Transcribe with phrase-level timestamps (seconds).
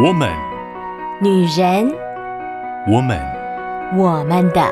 [0.00, 0.30] 我们，
[1.20, 1.92] 女人，
[2.86, 3.18] 我们，
[3.96, 4.62] 我们的，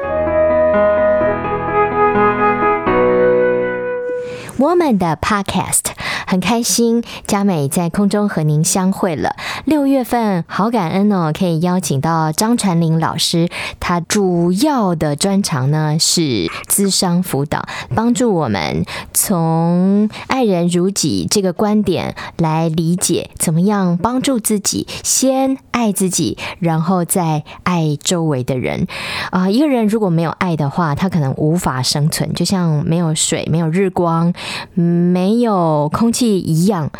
[4.57, 6.06] 我们的 Podcast。
[6.27, 9.37] 很开心，佳美在空中和您相会了。
[9.65, 13.49] 六月份好感恩哦，可以邀请到张传玲老师，
[13.81, 28.87] 他主要的专长呢是咨商辅导，帮助我们从爱人如己这个观点来理解，怎么样帮助自己，先爱自己，然后再爱周围的人。
[29.31, 34.33] 啊、一个人如果没有爱的话，他可能无法生存，就像没有水、没有日光、
[34.75, 36.39] 没有空气。
[36.39, 36.91] 一样，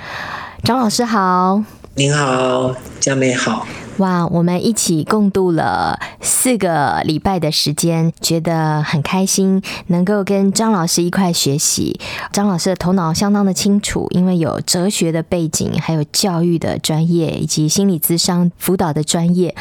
[0.63, 1.63] 张老师好，
[1.99, 3.67] 您好，佳美好。
[3.97, 11.99] 哇，我们一起共度了四个礼拜的时间，觉得很开心，能够跟张老师一块学习。
[12.31, 19.57] 张老师的头脑相当的清楚，因为有哲学的背景，还有教育的专业，以及心理咨商辅导的专业。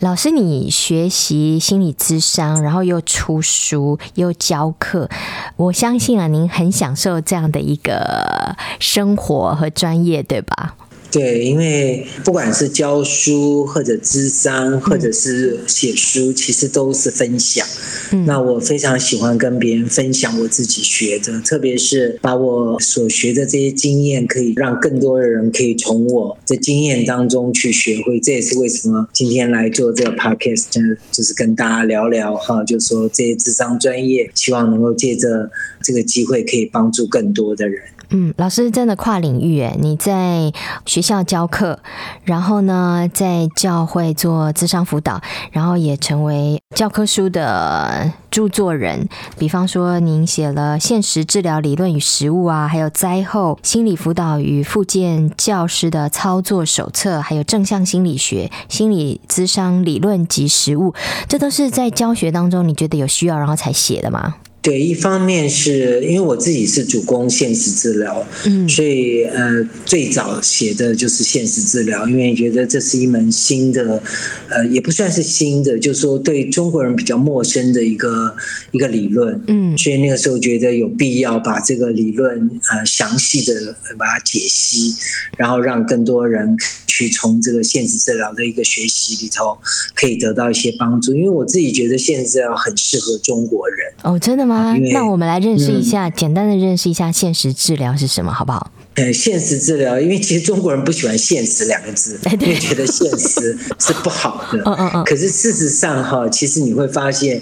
[0.00, 5.08] 老师，你学习心理咨商，然后又出书，又教课，
[5.56, 10.74] 我相信啊，您很享受这样的一个生活和专业，对吧？
[11.10, 17.66] 对，因为不管是教书或者智商，或者是写书，其实都是分享。
[18.12, 18.26] 嗯。
[18.26, 28.20] 那我非常喜欢跟别人分享我自己学的，特别是把我所学的这些经验，可以让更多的人可以从我的经验当中去学会。
[28.20, 30.66] 这也是为什么今天来做这个 podcast，
[31.10, 35.50] 就是跟大家聊聊哈，就是说这些智商专业，希望能够借着
[35.82, 37.82] 这个机会，可以帮助更多的人。
[38.10, 40.50] 嗯，老师真的跨领域诶，你在
[40.86, 41.78] 学校教课，
[42.24, 45.20] 然后呢，在教会做智商辅导，
[45.52, 49.06] 然后也成为教科书的著作人。
[49.38, 60.94] 比方说，您写了《现实治疗理论与实务》啊，还有灾后心理辅导与复健教师的操作手册，还有正向心理学、心理咨商理论及实务，
[61.28, 64.36] 这都是在教学当中你觉得有需要，然后才写的吗？
[64.68, 74.02] 对，一方面是因为我自己是主攻现实治疗，嗯，所以呃，最早写的就是现实治疗，因为觉得这是一门新的，
[74.50, 78.36] 呃，也不算是新的，就是说对中国人比较陌生的一个
[78.72, 84.94] 一个理论，嗯，所以那个时候觉得有必要把这个理论呃详细的把它解析，
[85.38, 86.58] 然后让更多人。
[86.90, 89.56] 去从这个现实治疗的一个学习里头，
[89.94, 91.14] 可以得到一些帮助。
[91.14, 93.78] 因为我自己觉得现实治疗很适合中国人。
[94.02, 94.57] 哦，真的吗？
[94.92, 98.70] 那我们来认识一下，嗯，简单的认识一下现实治疗是什么，好不好？
[98.94, 104.58] 呃，现实治疗，因为其实中国人不喜欢“现实”两个字，因为觉得现实 是不好的。
[104.66, 105.04] 嗯嗯嗯。
[105.04, 107.40] 可是事实上，哈，其实你会发现，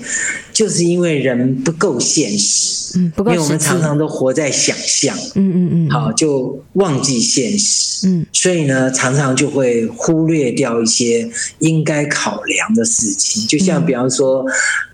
[0.52, 11.26] 就是因为人不够现实，嗯，不够，因为我们常常都活在想象，嗯嗯嗯，好，就忘记现实，嗯，所以呢，常常就会忽略掉一些
[11.60, 14.44] 应该考量的事情，就像比方说。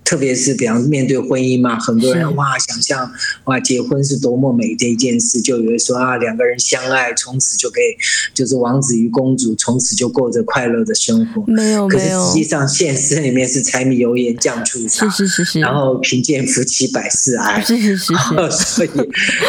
[0.04, 3.10] 特别是比方面对婚姻嘛，很多人哇想象
[3.44, 7.96] 哇结婚是多么美的一件事，就以为说啊两个人相爱，从此就可以
[8.34, 11.42] 就是王子与公主，从此就过着快乐的生活。
[11.46, 18.90] 没有，可是实际上现实里面是柴米油盐酱醋茶，是是是是，然后贫贱夫妻百事哀，是是是是， 所以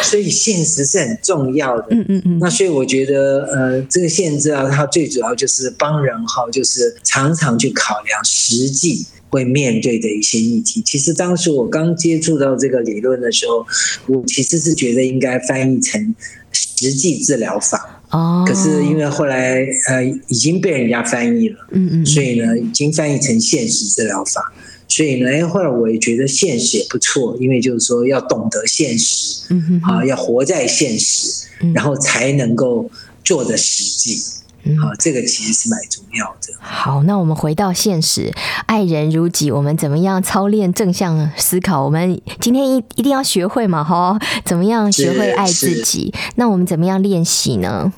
[0.02, 1.88] 所以现实是很重要的。
[1.90, 2.40] 嗯嗯嗯。
[2.40, 9.06] 那所以我觉得呃这个现实啊，它最主要就是帮人哈，就是常常去考量实际。
[9.34, 13.66] 会面对的一些议题，其实当时我刚接触到这个理论的时候，
[14.06, 16.14] 我其实是觉得应该翻译成
[16.52, 18.04] 实际治疗法。
[18.12, 24.54] 哦，可是因为后来呃已经被人家翻译了，嗯嗯，所以呢已经翻译成现实治疗法。
[24.88, 32.88] 所以呢，哎，后来我也觉得现实也不错，因为就是说要懂得现实，嗯哼，啊，要活在现实，然后才能够
[33.24, 34.22] 做的实际。
[34.66, 36.54] 嗯，好，这个其实是蛮重要的。
[36.60, 38.32] 好，那我们回到现实，
[38.66, 41.84] 爱人如己，我们怎么样操练正向思考？
[41.84, 46.14] 我们今天一一定要学会嘛，哈，怎么样学会爱自己？
[46.36, 47.92] 那我们怎么样练习呢？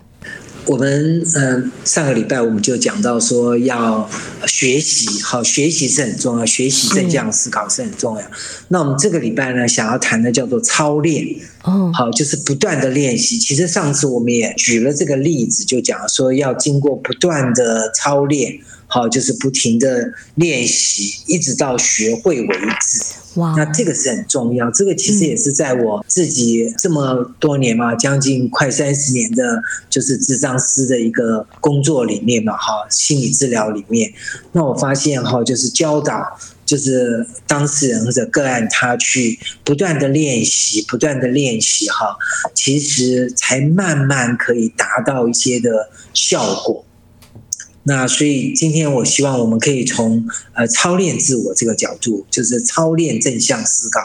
[0.66, 4.09] 我们嗯，上个礼拜我们就讲到说要
[4.47, 8.23] 学习，好，学习是很重要，学习正向思考是很重要。
[8.70, 11.26] 那我们这个礼拜呢，想要谈的叫做操练，
[11.64, 13.38] 哦，好，就是不断的练习。
[13.38, 18.59] 其实上次我们也举了这个例子，就讲说要经过不断的操练。
[18.96, 23.03] 好，就是不停的练习，一直到学会为止。
[23.42, 24.72] 哇，那这个是很重要。
[24.72, 34.14] 这个其实也是在我自己这么多年嘛，将近快三十年的，就是智障师的一个工作里面嘛，哈，心理治疗里面。
[34.53, 36.24] 那我发现哈，就是教导，
[36.66, 42.16] 就是当事人或者个案，他去不断的练习，不断的练习，哈，
[42.53, 46.86] 其实才慢慢可以达到一些的效果。
[47.87, 54.02] 那所以今天我希望我们可以从呃操练自我这个角度，就是操练正向思考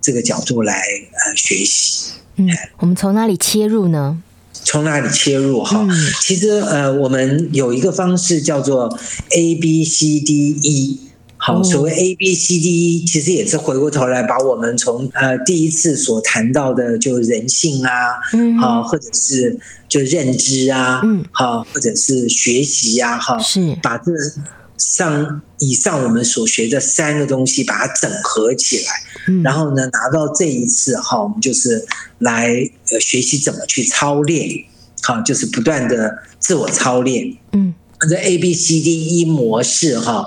[0.00, 2.12] 这个角度来呃学习。
[2.36, 2.48] 嗯，
[2.78, 4.22] 我们从哪里切入呢？
[4.52, 5.86] 从哪里切入哈？
[5.88, 5.90] 嗯、
[6.20, 8.98] 其实呃，我们有一个方式叫做
[9.30, 11.00] A B C D E。
[11.42, 17.90] 好，所谓 A B C D E，其实也是回过头来把我们从呃第一次所谈到的，就人性啊，
[18.34, 19.58] 嗯，好，或者是
[19.88, 23.74] 就认知啊，嗯，好，或者是学习呀，哈，是。
[23.82, 24.12] 把这
[24.76, 28.92] 上以上我们所学的三个东西把它整合起来，
[29.28, 31.82] 嗯，然后呢，拿到这一次哈，我们就是
[32.18, 32.48] 来
[32.90, 34.46] 呃学习怎么去操练，
[35.00, 37.72] 好，就是不断的自我操练，嗯，
[38.10, 40.26] 这 A B C D E 模式哈。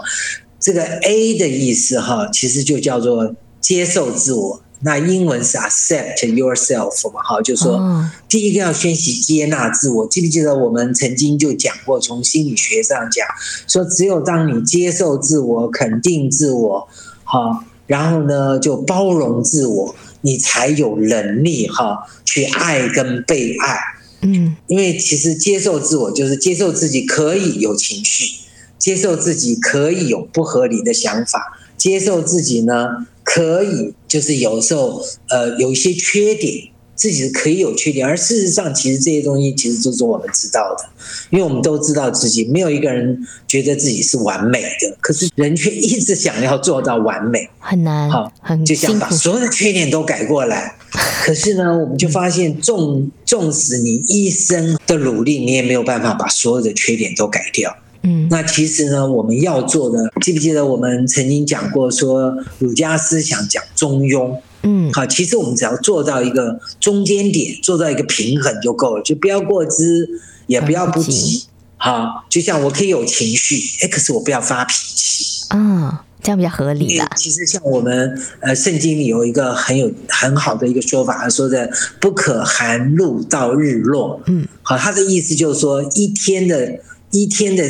[0.64, 4.62] 这个 A 的意思哈，其实就叫做接受自我。
[4.86, 7.80] 那英文是 accept yourself 嘛，哈，就是说
[8.28, 10.08] 第一个要学习接纳自我。
[10.08, 13.26] 记不记得我们曾经就讲过，从心理学上讲，
[13.68, 16.88] 说只有当你接受自我、肯定自我，
[17.24, 23.78] 哈，然后呢就包容自我，你才有能力哈去爱跟被爱。
[24.22, 28.43] 嗯，因为其实接受自我就是接受自己可以有情绪。
[28.78, 40.86] 接受自己可以有不合理的想法，接受自己呢可以就是有时候呃有一些缺点，自己是可以有缺点，而事实上其实这些东西其实就是我们知道的，
[41.30, 50.76] 因为我们都知道自己没有一个人觉得自己是完美的，可是人却一直想要做到完美，很难，好，很就想把所有的缺点都改过来，
[51.24, 57.76] 可是呢，我们就发现纵纵使你一生的努力，你也没有办法把所有的缺点都改掉。
[58.06, 70.10] 嗯，那其实呢，我们要做的，记不记得我们曾经讲过，说儒家思想讲中庸，嗯，好，其实我们只要做到一个中间点，做到一个平衡就够了，就不要过之，
[70.48, 71.46] 也不要不及，
[71.78, 77.10] 好，就像我可以有情绪，哎，可是我不要发脾气，啊，这样比较合理了。
[77.16, 81.72] 其实像我们呃圣经里有一个很有很好的一个说法，他说的
[82.02, 86.80] 不可含露到日落，嗯，好，他的意思就是说一天的。
[87.14, 87.64] 一天的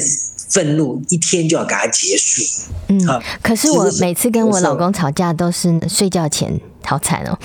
[0.50, 2.42] 愤怒，一天就要给它结束。
[2.88, 7.38] 嗯，好，可是我每次跟我老公吵架都是睡觉前，好惨哦。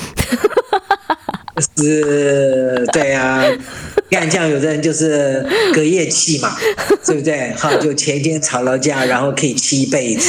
[1.77, 6.56] 是，对啊，你看这样，有的人就是隔夜气嘛，
[7.05, 7.53] 对不对？
[7.55, 10.29] 好，就前一天吵了架，然后可以气一辈子，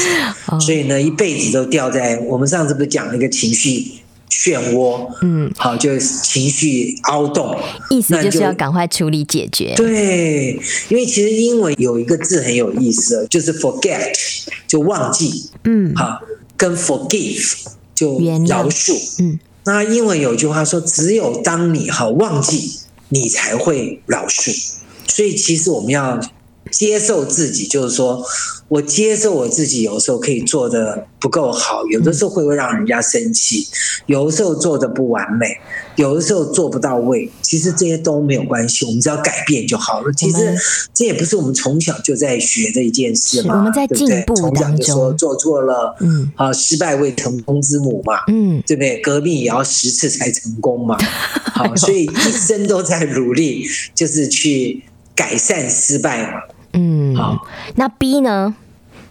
[0.59, 3.98] 所以呢，一辈子都掉在我们上次不是讲那个情绪。
[4.29, 7.57] 漩涡，嗯，好，就是情绪凹洞，
[7.89, 9.73] 意思就是要赶快处理解决。
[9.75, 10.59] 对，
[10.89, 14.13] 因为其实英文有一个字很有意思，就是 forget，
[14.67, 16.21] 就忘记，嗯，好，
[16.55, 17.53] 跟 forgive
[17.95, 22.79] 就饶恕，嗯，那英文有句话说，只有当你好忘记，
[23.09, 24.55] 你才会饶恕。
[25.07, 26.19] 所以其实我们要
[26.71, 28.23] 接受自己，就是说。
[28.69, 33.67] 我接受我自己，有时候可以做的不够好，有的时候会会让人家生气，
[34.05, 35.47] 有的时候做的不完美，
[35.95, 37.27] 有的时候做不到位。
[37.41, 40.13] 其实这些都没有关系，我们只要改变就好了。
[40.13, 40.55] 其实
[40.93, 49.01] 这也不是我们从小就在学的一件事嘛，我们在进步当中，从小就说做错了，嗯，啊，失败为成功之母嘛，嗯，对不对？
[49.01, 50.95] 革命也要十次才成功嘛，
[51.55, 53.65] 好，所以一生都在努力，
[53.95, 54.83] 就是去
[55.15, 56.33] 改善失败嘛。
[56.73, 58.55] 嗯，好，那 B 呢？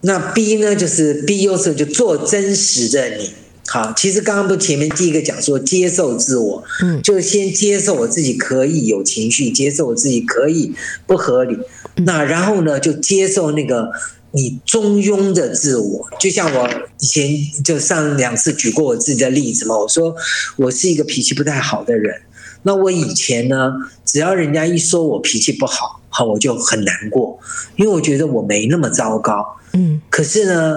[0.02, 0.76] 那 B 呢？
[0.76, 3.30] 就是 B 有时候就做真实的你。
[3.66, 10.72] 好，其实刚刚不前面第一个讲说接受自我，嗯，就是先接受我自己可以有情绪，接受我自己可以
[11.06, 11.58] 不合理。
[11.96, 13.90] 那然后呢，就接受那个
[14.30, 16.08] 你中庸的自我。
[16.18, 16.66] 就像我
[17.00, 17.28] 以前
[17.62, 20.14] 就上两次举过我自己的例子嘛，我说
[20.56, 22.22] 我是一个脾气不太好的人。
[22.68, 23.72] 那我以前呢，
[24.04, 27.38] 只要人家一说我脾气不好，好，我就很难过，
[27.76, 29.42] 因为我觉得我没那么糟糕。
[29.72, 30.76] 嗯，可是呢，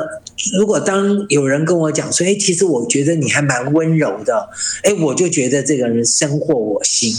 [0.57, 4.49] 如果当有人跟我讲说，哎，其实我觉得你还蛮温柔的，
[4.83, 7.13] 哎，我就觉得这个人深获我心。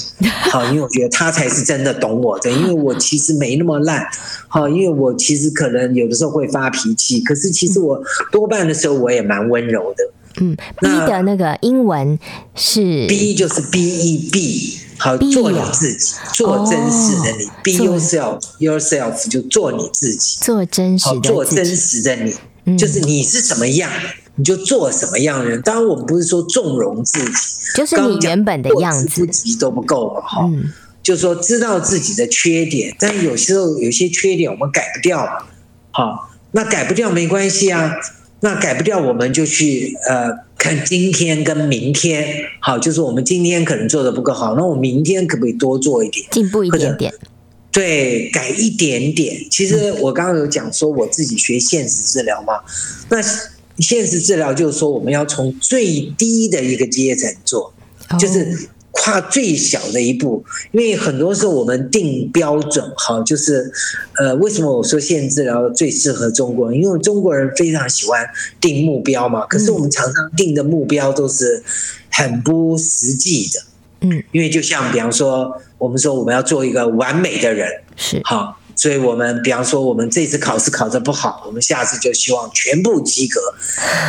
[0.51, 4.07] 好， 因为我觉得他才是真的懂我的，因为我其实没那么烂。
[4.49, 10.11] 好，因为我其实可能有的时候会发脾气，可是其实我多半的时候我也蛮温柔的。
[10.41, 12.19] 嗯，B 的那个英文
[12.55, 22.35] 是 B，就是 B E B，好，B 做你自己，做真实的你，Be yourself，yourself 就做你自己，做真实的，做真实的你，
[22.65, 23.91] 嗯、就是你是什么样，
[24.37, 25.61] 你就做什么样的人。
[25.63, 27.31] 当然，我们不是说纵容自己，
[27.75, 30.73] 就是你原本的样子，自己都不够嘛，哈、嗯，
[31.03, 35.33] 就是说知道自己的缺点，但是有时候有些缺点我们改不掉嘛，
[35.91, 37.93] 好，那改不掉没关系啊。
[38.45, 47.15] 那改不掉，我们就去呃看今天跟明天，好，就是我们今天可能做的不够好，那我明天可不可以多做一点，进步一点点？
[47.71, 49.37] 对，改一点点。
[49.49, 52.55] 其实我刚刚有讲说，我自己学现实治疗嘛，
[53.09, 53.23] 那
[53.79, 57.73] 现实治疗就是说，我们要从最低的一个阶层做，
[58.19, 60.45] 就是跨最小的一步。
[60.71, 63.73] 因为很多时候我们定标准，哈，就是
[64.19, 66.81] 呃，为什么我说现实治疗最适合中国人？
[66.81, 68.25] 因为中国人非常喜欢
[68.61, 69.45] 定目标嘛。
[69.47, 71.63] 可是我们常常定的目标都是
[72.11, 73.61] 很不实际的。
[74.03, 83.41] 嗯，因为就像比方说，我们说我们要做一个完美的人，是好，所以我们比方说，我们这次考试考得不好，我们下次就希望全部及格。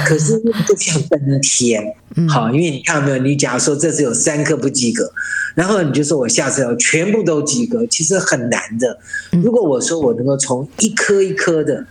[0.05, 1.83] 可是就像登天，
[2.29, 5.11] 好，因为你看到没有，你假如说这次有三科不及格，
[5.55, 8.97] 然后你就说我下次要全部都及格，其实很难的。
[9.43, 11.85] 如果我说我能够从一科一科的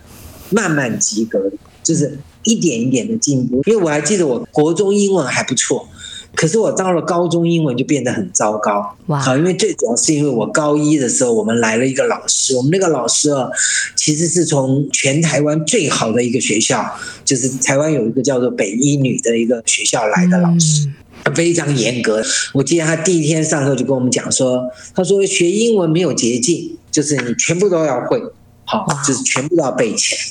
[0.49, 1.39] 慢慢及格，
[1.83, 5.87] 就是一点一点的进步，因为我还记得我国中英文还不错。
[6.35, 8.95] 可是我到了高中，英文就变得很糟糕。
[9.05, 9.19] 哇！
[9.19, 12.55] 好，因为最主要是因为我高一的时候，我们来了一个老师。
[12.55, 13.47] 我们那个老师啊，
[13.95, 16.83] 其实是从全台湾最好的一个学校，
[17.23, 20.89] 就是台湾有一个叫做北一女的一个学校来的老师，
[21.35, 22.21] 非常严格。
[22.53, 24.63] 我记得他第一天上课就跟我们讲说，
[24.95, 28.19] 他说学英文没有捷径，就是你全部都要会，
[28.65, 30.21] 好，就是全部都要背起来。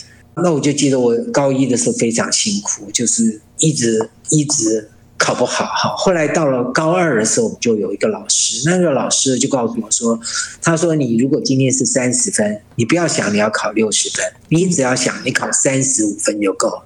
[0.43, 4.89] 那我就记得我高一的时候非常辛苦，就是一直一直。
[5.23, 10.19] 考不好，哈，后来到了高二的时候，我们就有一个老师，那个老师就告诉我说
[10.61, 16.83] ：“他说你如果今天是三十分，你不要想你要考六十分，你只要想你考三十五分就够了。”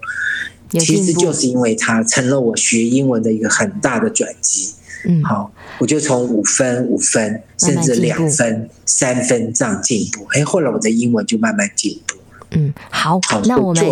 [0.79, 4.75] 其实就是因为他成了我学英文的一个很大的转机。
[5.07, 10.27] 嗯，好，我就从五分、五分，甚至两分、三分这样进步。
[10.33, 12.16] 哎，后来我的英文就慢慢进步。
[12.59, 13.85] 嗯，好，好，那我们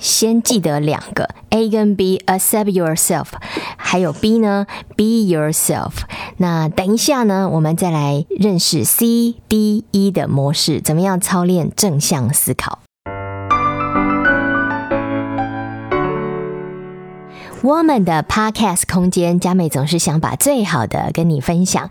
[0.00, 3.26] 先记得两个 A 跟 B，accept yourself，
[3.76, 4.64] 还有 B 呢
[4.96, 5.90] ，be yourself。
[6.36, 12.83] 那等一下呢，我们再来认识 C D E 的模式，怎么样操练正向思考。
[17.64, 21.88] 我们的 Podcast 空间，佳美总是想把最好的跟你分享。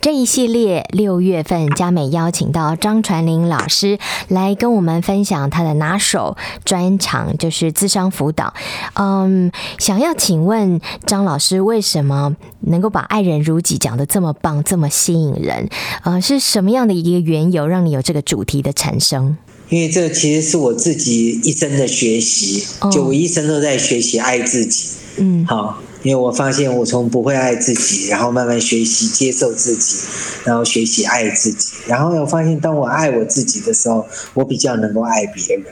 [0.00, 8.54] 这一系列六月份，佳美邀请到张传林老师来跟我们分享他的拿手专长，就是智商辅导。
[8.94, 15.68] 嗯，想要请问张老师，为什么能够把爱人如己讲的这么棒，这么吸引人？
[16.04, 19.36] 呃，是什么样的一个缘由，让你有这个主题的产生？
[19.68, 24.90] 因为这其实是我自己一生的学习，就我一生都在学习爱自己。
[25.16, 29.96] 嗯，好，因为我发现我从不会爱自己，然后慢慢学习接受自己，
[30.44, 35.64] 然后学习爱自己，然后我发现当我爱我自己的时候，我比较能够爱别人。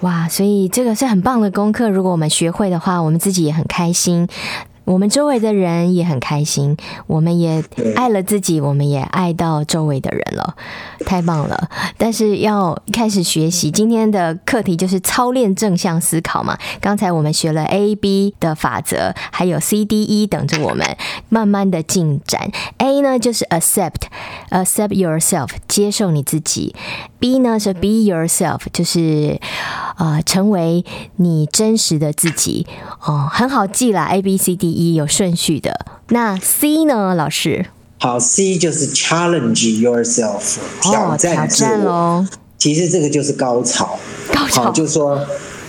[0.00, 4.28] 哇，所以这个是很棒的功课，如果我们学会的话，我们自己也很开心。
[4.90, 7.62] 我们周围的人也很开心，我们也
[7.94, 10.56] 爱了自己，我们也爱到周围的人了，
[11.06, 11.70] 太棒了！
[11.96, 16.58] 但是要开始学习，今天的课题就是操练正向思考嘛。
[16.80, 20.96] 刚才我们学了 A、B 的法则，还有 C、D、E 等着我们
[21.28, 22.50] 慢慢的进展。
[22.78, 26.74] A 呢就是 accept，accept yourself，接受你自己。
[27.20, 29.38] B 呢是 be yourself，就是
[29.98, 30.84] 呃成为
[31.16, 32.66] 你真实的自己
[33.04, 35.86] 哦，很好记啦，A B C D E 有顺序的。
[36.08, 37.66] 那 C 呢，老师？
[37.98, 41.90] 好，C 就是 challenge yourself，挑战自我。
[41.90, 43.98] 哦，其实这个就是高潮，
[44.32, 45.20] 高潮就是说。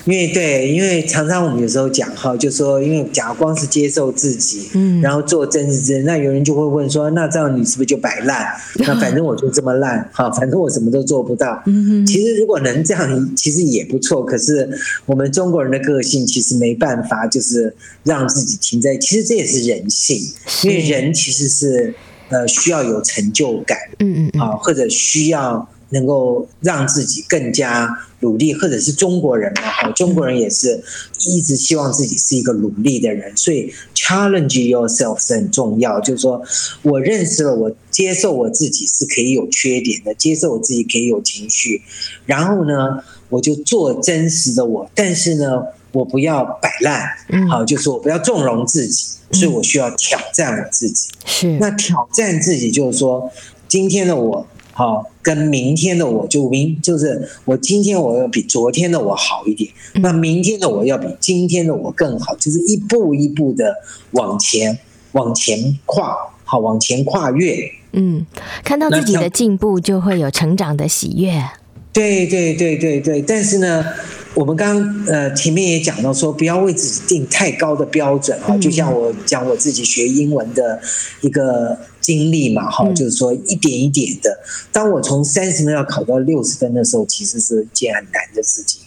[0.05, 8.48] 因为对，因为常常我们有时候讲哈，就说因为假如光是接受自己，嗯，然后做真实真，那有人就会问说，那这样你是不是就摆烂？
[8.86, 11.62] 那反正我就这么烂，哈， 反正我什么都做不到。
[11.65, 14.25] 嗯，其实如果能这样，其实也不错。
[14.25, 14.67] 可是
[15.05, 18.98] 我们中国人的个性其实没办法，就是让自己停在。
[18.98, 20.20] 其实这也是人性，
[20.63, 21.93] 因为人其实是
[22.29, 25.70] 呃需要有成就感，嗯嗯，啊，或者需要。
[25.91, 30.83] 能够让自己更加努力，或者是中国人嘛，哈，中国人也是
[31.25, 36.00] 一直希望自己是一个努力的人，所以 challenge yourself 是很重要。
[36.00, 36.41] 就是说
[36.81, 41.81] 我认识了，我接受我自己是可以有缺点的，接受我自己可以有情绪，
[42.25, 47.10] 然后呢，我就做真实的我，但是呢，我不要摆烂，
[47.50, 51.10] 好，就是我不要纵容自己，所以我需要挑战我自己。
[51.25, 53.29] 是，那挑战自己就是说，
[53.67, 54.48] 今天的我。
[54.74, 63.75] 好，跟明天的我就明就是我今天我要比昨天的我好一点，那明天的我要比今天的我更好，就是一步一步的
[64.12, 64.80] 往前
[65.12, 67.70] 往前跨，好，往前跨越。
[67.92, 68.25] 嗯，
[68.63, 71.44] 看到自己的进步，就会有成长的喜悦。
[71.92, 73.86] 对对对对对，但是呢，
[74.34, 80.82] 我们刚刚呃前面也讲到说，不要为自己定太高的标准啊，就像我讲我自己学英文的
[81.22, 81.78] 一个。
[82.02, 84.36] 经历嘛，哈，就是说一点一点的。
[84.72, 88.82] 当我从三十分要考到六十分的时候，其实是一件很难的事情。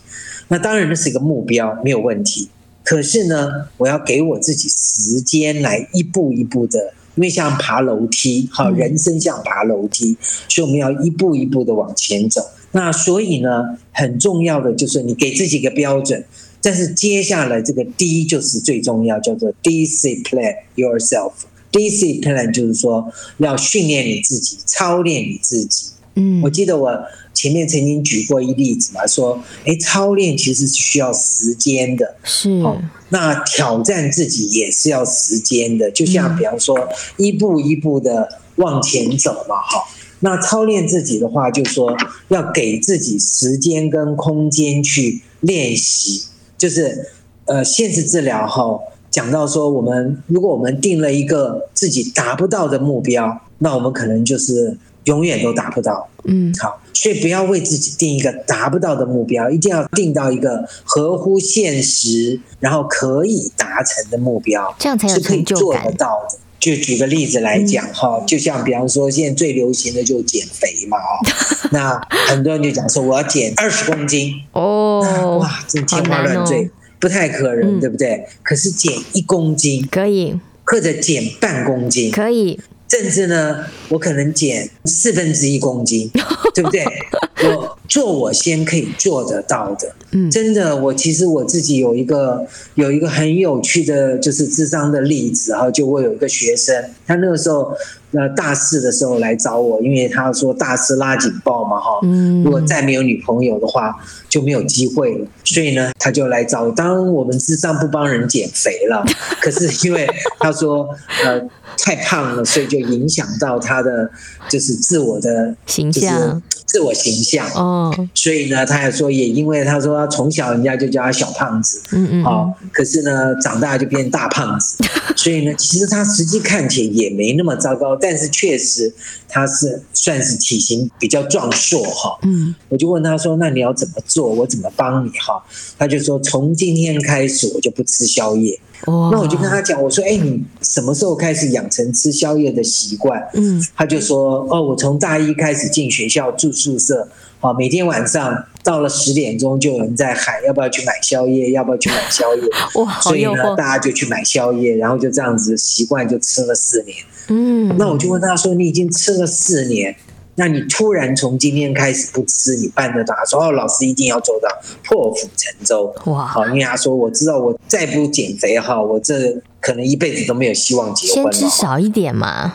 [0.49, 2.49] 那当然，这是一个目标，没有问题。
[2.83, 10.17] 可是呢，我要给我自己时间来一步一步的，因为像爬楼梯，哈，人生像爬楼梯，
[10.49, 12.45] 所以我们要一步一步的往前走。
[12.75, 16.23] 那所以呢，很重要的就是你给自己一个标准，
[16.61, 21.33] 但是接下来这个 D 就是最重要，叫做 discipline yourself。
[21.73, 25.87] discipline 就是说要训练你自己，操练你自己。
[26.17, 26.91] 嗯，我记得我。
[27.35, 32.49] 前面曾经举过一例子嘛，说，哎，操练其实是需要时间的，是。
[32.61, 36.79] 哦，那挑战自己也是要时间的，就像比方说，
[37.17, 39.83] 一步一步的往前走嘛，哈。
[40.25, 41.95] 那操练自己的话，就是说
[42.29, 46.25] 要给自己时间跟空间去练习，
[46.57, 47.11] 就是，
[47.45, 54.79] 呃，现实治疗哈，讲到说，我们如果我们定了一个自己达不到的目标，那我们可能就是。
[55.05, 66.39] 永远都达不到，嗯，好，所以不要为自己定一个达不到的目标，一定要定到一个合乎现实，然后可以达成的目标，这样才有是可以做得到的。
[66.65, 71.21] 就举个例子来讲，哈、嗯，就像比方说，现在最流行的就是减肥嘛，哦，
[71.71, 76.69] 那很多人就讲说我要减二十公斤，哦，哇，真天花乱坠，哦，
[76.99, 78.25] 不太可能，嗯，对不对？
[78.43, 82.59] 可是减一公斤可以，或者减半公斤可以。
[82.89, 86.09] 甚至呢，我可能减四分之一公斤，
[86.55, 86.85] 对不对？
[87.43, 89.95] 我做我先可以做得到的。
[90.11, 95.71] 嗯，真的，我其实我自己有一个有一个很有趣的，就是智商的例子哈。
[95.71, 96.75] 就我有一个学生，
[97.07, 97.73] 他那个时候
[98.11, 102.01] 呃大四的时候来找我，因为他说大四拉警报嘛哈。
[102.03, 103.95] 嗯，如果再没有女朋友的话，
[104.29, 105.27] 就没有机会了。
[105.45, 106.73] 所以呢，他就来找我。
[106.73, 109.05] 当然我们智商不帮人减肥了，
[109.41, 110.05] 可是因为
[110.41, 110.89] 他说
[111.25, 111.41] 呃。
[111.77, 114.09] 太胖了，所以就影响到他的
[114.49, 117.95] 就是自我的形象，自我形象哦。
[118.15, 124.83] 所以呢，他还说，也因为他说他从小人家就叫他小胖子，嗯嗯，好，可是呢，长大就变大胖子。
[125.17, 128.93] 所以呢，其实他实际看起来也没那么糟糕，但是确实
[129.29, 132.19] 他是算是体型比较壮硕哈。
[132.23, 134.29] 嗯，我就问他说：“那你要怎么做？
[134.29, 135.43] 我怎么帮你？”哈，
[135.79, 147.09] 他就说：“从今天开始，我就不吃宵夜。”那我就跟他讲，我说：“哎，你什么时候开始养成吃宵夜的习惯？”嗯，他就说：“哦，我从大一开始进学校住宿舍，
[147.41, 151.53] 啊，每天晚上到了十点钟就有人在喊，要不要去买宵夜？
[151.53, 152.43] 要不要去买宵夜？
[152.83, 156.97] 哇，所以呢，大家就去买宵夜，然后就这样子习惯就吃了四年。
[157.29, 159.97] 嗯，那我就问他说：你已经吃了四年？”
[160.37, 163.15] 那你突然从今天开始不吃，你办得到？
[163.15, 164.49] 他说哦，老师一定要做到
[164.85, 165.95] 破釜沉舟。
[166.07, 166.27] 哇！
[166.27, 171.33] 好，因为他说我知道，我再不减肥哈，我这可能一辈子都没有希望结婚了。
[171.33, 172.55] 先吃少一点嘛。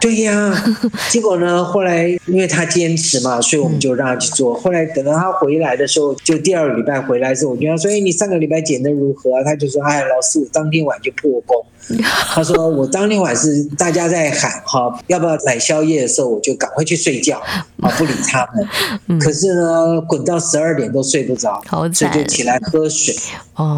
[0.00, 0.64] 对呀，
[1.10, 4.54] 结果呢，后来因为他坚持嘛，所以我们就让他去做。
[4.54, 11.64] 后来等到他回来的时候，就第二个礼拜回来的时候，我跟他说：“哎，你上个礼拜减的如何？”他就说：“哎，老师，我当天晚就破功。”
[12.02, 17.38] 他说：“我当天晚是大家在喊哈，要不要买宵夜的时候，我就赶快去睡觉，
[17.80, 19.18] 啊，不理他们。
[19.20, 23.14] 可是呢，滚到十二点都睡不着，所以就起来喝水。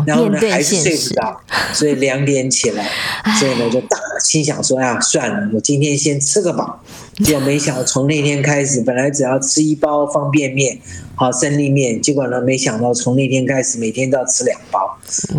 [0.06, 1.40] 然后呢，还是睡不着，
[1.74, 2.88] 所以两点起来，
[3.38, 6.82] 所以呢就大心想说呀，算了，我今天先吃个饱。
[7.24, 10.78] 结果没想到从那天开始，本来只要吃一包方便面，
[11.16, 14.96] 好生力面，结果呢，没想到从那天开始，每天都要吃两包。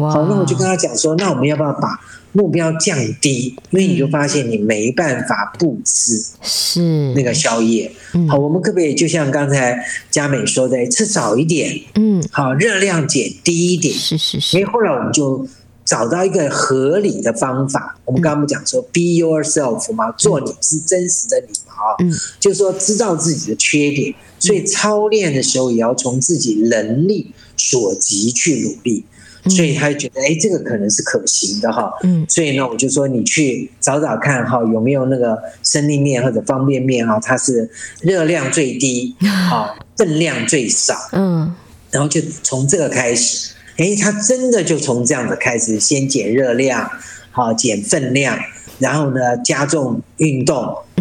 [0.09, 1.99] 好，那我就跟他讲说，那我们要不要把
[2.33, 7.89] 目标降低，因为你就发现你没办法不吃，是那个宵夜。
[8.27, 9.79] 好，我们可不可以就像刚才
[10.11, 14.57] 佳美说的，吃少一点，嗯，好，热量减低一点，是是是。
[14.57, 15.47] 因为后来我们就
[15.89, 17.97] 找到一个合理的方法。
[18.05, 29.03] 我们刚刚不讲说 be yourself 嘛，做你是真实的你嘛，啊，嗯，就是说知道自己的缺点，所以操练的时候也要从自己能力所及去努力。
[29.49, 31.91] 所以他就觉得，哎，这个可能是可行的哈。
[32.03, 32.23] 嗯。
[32.29, 37.67] 所以呢，我就说你去找找看哈，有没有那个生力面或者方便面哈，它是
[38.01, 39.15] 热量最低，
[39.49, 40.93] 啊，分量最少。
[41.13, 41.55] 嗯。
[41.89, 46.91] 然后就从这个开始，哎，他真的就从这样子开始，先减热量，
[47.31, 48.37] 好，减分量，
[48.77, 50.55] 然后呢，加重运动，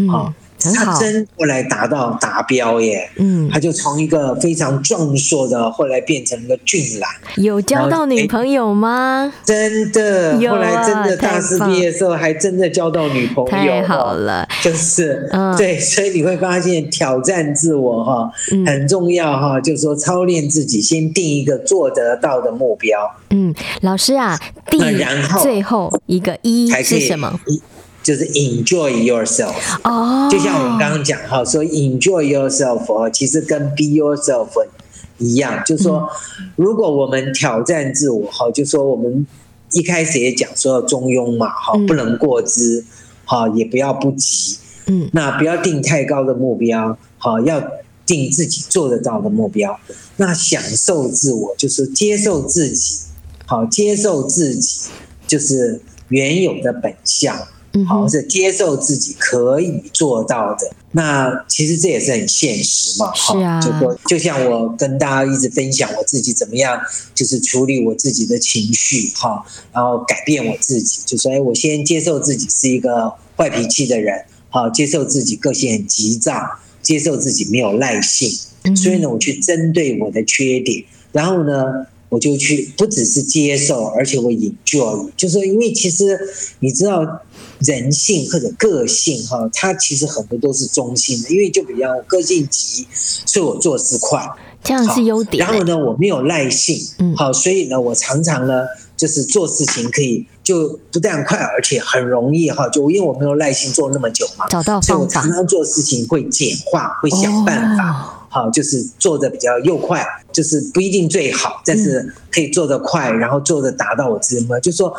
[0.08, 0.32] 好。
[0.58, 7.08] 他真后来达到达标耶，嗯，他就从一个非常壮硕的，后来变成了个俊朗。
[7.36, 9.32] 有交到女朋友吗？
[9.44, 13.50] 真的，后来真的大四毕业的时候，还真的交到女朋友。
[13.50, 18.30] 太好了，就是，嗯，对，所以你会发现挑战自我哈
[18.66, 22.98] 很重要哈，就是说操练自己，先定一个做得到的目标。
[23.30, 24.38] 嗯，老师啊，
[24.70, 27.38] 定然后最后一个一是什么？
[28.08, 29.52] 就是 enjoy yourself。
[29.84, 34.48] 哦，就像我们刚刚讲哈，说 enjoy yourself，其实跟 be yourself
[35.18, 36.08] 一样，就是说，
[36.56, 39.26] 如果我们挑战自我哈，就说我们
[39.72, 42.82] 一开始也讲说要中庸嘛，哈，不能过之，
[43.26, 47.62] 哈，也不要不及，嗯，那不要定太高的目标，好，要
[48.06, 49.78] 定自己做得到的目标。
[50.16, 53.00] 那享受自我就是接受自己，
[53.44, 54.88] 好，接受自己
[55.26, 57.36] 就是原有的本相。
[57.86, 60.70] 好，是接受自己可以做到的。
[60.92, 63.12] 那其实这也是很现实嘛。
[63.14, 66.80] 是啊，就说就像我跟大家一直分享我自己怎么样，
[67.14, 71.00] 就是处理我自己的情绪，哈，然后改变我自己。
[71.04, 76.40] 就说，哎，我先接受自己是一个坏脾气的人，好，接受自己个性很急躁，
[76.82, 78.30] 接受自己没有耐性。
[78.74, 86.18] 所以呢，我去针对我的缺点，然后呢，我就去不只是接受，而且我 enjoy，就是因为其实
[86.60, 87.20] 你知道。
[87.60, 94.24] 人性或者个性哈，它其实很多都是中性的，因为就比较个性急，所以我做事快，
[94.62, 95.44] 这样是优点。
[95.44, 98.64] 然后呢，我没有耐性，嗯，好，所以呢，我常常呢，
[98.96, 107.90] 就是做事情可以就不但快，而且很容易哈，就因为我没有耐心做那么久嘛，找到所以我常常做事情会简化，会想办法。
[107.90, 114.60] 哦好，就是做的比较又快，就是不一定最好，但是可以做得快，然后做的达到我自己嘛。
[114.60, 114.94] 就是说，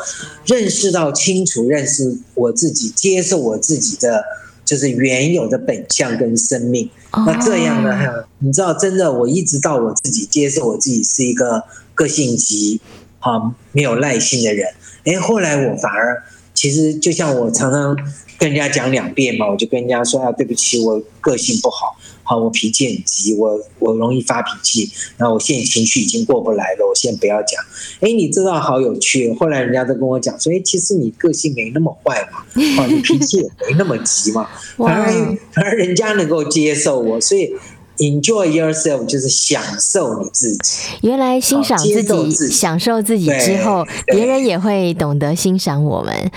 [0.46, 4.24] 认识到清楚，认识我自己，接受我自己的，
[4.64, 6.90] 就是原有的本相跟生命。
[7.12, 11.62] 那这样呢，你知道，真的，我一直到我自己接受我自己是一个
[11.94, 12.80] 个性急、
[13.20, 14.66] 好没有耐心的人。
[15.04, 17.96] 哎，后来我反而其实就像我常常
[18.38, 21.96] 跟人家讲两遍嘛，我就跟人家说啊，对不起，我个性不好。
[22.30, 27.60] 好，我脾气很急，我我容易发脾气，然后我现在情绪已经过不来了，我先不要讲。
[27.98, 32.44] 哎，你知道好有趣，后来人家都跟我讲说，哎，其实你个性没那么坏嘛，
[32.80, 35.12] 哦，你脾气也没那么急嘛， 反而
[35.52, 37.52] 反而人家能够接受我，所以
[37.98, 40.88] enjoy yourself 就是享受你自己。
[41.02, 46.30] 原来欣赏自己、自己享受自己之后，别人也会懂得欣赏我们。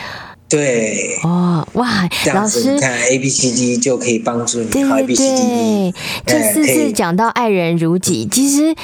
[0.54, 4.70] 对哦，哇，老师看 A B C D 就可以帮助你。
[4.70, 5.94] 对对对，
[6.28, 8.76] 这四次讲到爱人如己，其实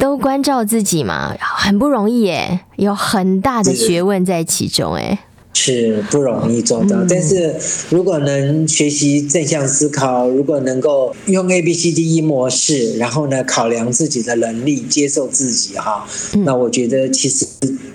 [0.00, 5.20] 都关照自己嘛，很不容易耶，有很大的学问在其中哎。
[5.54, 7.54] 是不容易做到，但是
[7.90, 16.06] 如果能学习正向思考，如果能够用 A B C D E 模式，然后呢，考量自己的能力，接受自己哈，
[16.44, 17.46] 那我觉得其实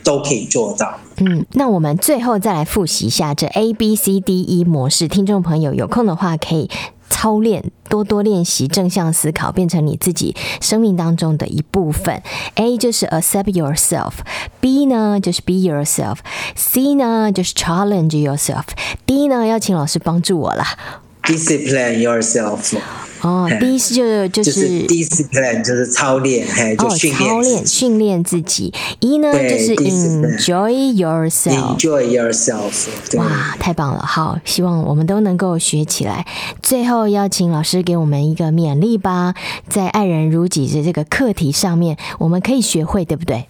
[0.03, 0.99] 都可以做到。
[1.19, 6.69] 嗯，那我们最后再来复习一下这 A B C D E 模式，听众朋友有空的话可以。
[7.17, 12.21] 操练，多多练习正向思考，变成你自己生命当中的一部分。
[12.53, 20.77] A 就是 accept yourself，B 呢就是 be yourself，C 呢就是 challenge yourself，D 呢要请老师帮助我啦
[21.23, 22.77] ，discipline yourself。
[23.21, 28.73] 哦，第一次就就是第一次 plan 就是操练，嘿，就训练，操练训练自己。
[28.99, 33.17] 一呢就是 enjoy yourself，enjoy yourself。
[33.17, 34.03] 哇，太棒了！
[34.05, 36.25] 好，希望我们都能够学起来。
[36.61, 39.33] 最后邀请老师给我们一个勉励吧，
[39.67, 43.47] 在爱人如己的这个课题上面，我们可以学会，对不对？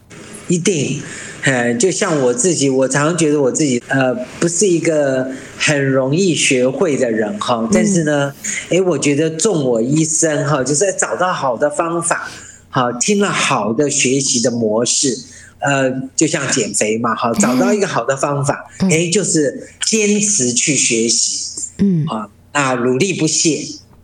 [0.47, 1.01] 一定。
[1.43, 8.33] 嗯，就像我自己，我常常觉得我自己呃不是一个很容易学会的人哈，但是呢，
[8.69, 12.29] 哎，我觉得纵我一生哈，就是在找到好的方法，
[12.69, 15.17] 好听了好的学习的模式，
[15.59, 23.61] 呃，就像减肥嘛，好找到一个好的方法，哎，就是坚持去学习，嗯，啊，那努力不懈，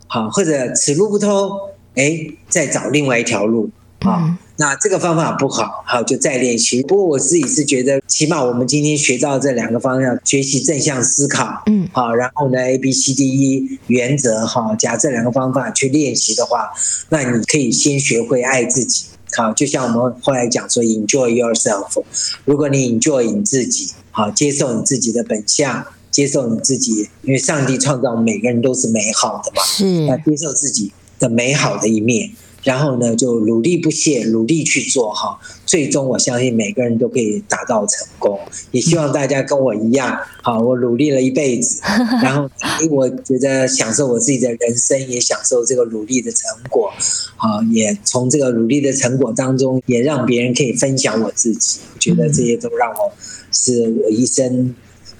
[0.07, 1.51] 好或者此路不通，
[1.95, 4.37] 哎，再找另外一条路，啊。
[4.55, 6.83] 那这个方法不好，好就再练习。
[6.83, 16.69] 不过我自己是觉得，起码我们今天学到这两个方向，学习正向思考，嗯，好，然后呢，A B C D E 原则，哈，加这两个方法去练习的话，
[17.09, 22.03] 那你可以先学会爱自己，好，就像我们后来讲说，enjoy yourself。
[22.45, 32.29] 如果你 enjoy 你自己，好，接受你自己的本相，接受你自己，因为上帝创造每个人都是美好的嘛，是，那接受自己的美好的一面。
[32.63, 35.39] 然后呢，就努力不懈，努力去做哈。
[35.65, 38.39] 最终，我相信每个人都可以达到成功。
[38.71, 41.81] 也希望大家跟我一样，好，我努力了一辈子，
[42.23, 42.49] 然后
[42.89, 46.91] 我觉得享受我自己的人生，也享受这个努力的成果。
[47.35, 51.79] 好，也从这个努力的成果当中，也让别人可以分享我自己。
[51.93, 53.11] 我觉得这些都让我
[53.51, 54.73] 是我一生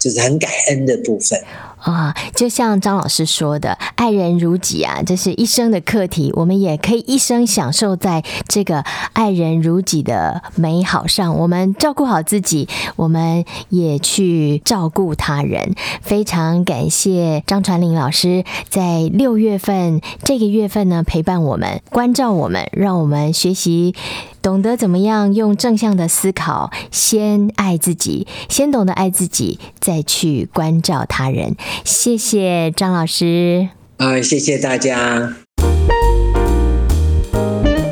[0.03, 1.39] 就是很感恩的部分。
[1.79, 6.31] 啊，就像张老师说的，爱人如己啊，这是一生的课题。
[6.33, 11.37] 我们也可以一生享受在这个爱人如己的美好上。
[11.37, 15.75] 我们照顾好自己，我们也去照顾他人。
[16.01, 23.93] 非常感谢张传玲老师在六月份这个月份呢，陪伴我们，关照我们，让我们学习。
[24.43, 31.55] 懂得怎么样用正向的思考，先爱自己，先懂得爱自己，再去关照他人。
[31.85, 33.69] 谢谢张老师。
[33.95, 35.33] 啊，谢谢大家。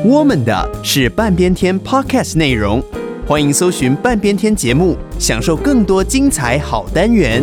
[0.04, 2.82] 我们的是半边天 Podcast 内容，
[3.26, 7.42] 欢迎搜寻半边天节目，享受更多精彩好单元。